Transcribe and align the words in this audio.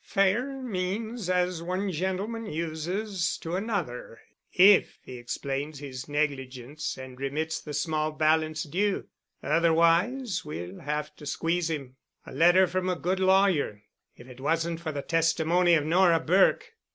"Fair 0.03 0.59
means, 0.63 1.29
as 1.29 1.61
one 1.61 1.91
gentleman 1.91 2.47
uses 2.47 3.37
to 3.37 3.55
another, 3.55 4.19
if 4.51 4.97
he 5.03 5.15
explains 5.19 5.77
his 5.77 6.09
negligence 6.09 6.97
and 6.97 7.19
remits 7.19 7.61
the 7.61 7.71
small 7.75 8.11
balance 8.11 8.63
due. 8.63 9.05
Otherwise, 9.43 10.43
we'll 10.43 10.79
have 10.79 11.15
to 11.15 11.27
squeeze 11.27 11.69
him. 11.69 11.97
A 12.25 12.33
letter 12.33 12.65
from 12.65 12.89
a 12.89 12.95
good 12.95 13.19
lawyer—if 13.19 14.27
it 14.27 14.39
wasn't 14.39 14.79
for 14.79 14.91
the 14.91 15.03
testimony 15.03 15.75
of 15.75 15.85
Nora 15.85 16.19
Burke!" 16.19 16.73